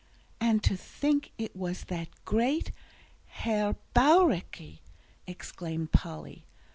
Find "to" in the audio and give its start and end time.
0.63-0.75